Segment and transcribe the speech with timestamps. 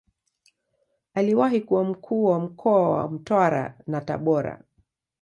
[1.13, 4.61] Aliwahi kuwa Mkuu wa mkoa wa Mtwara na Tabora.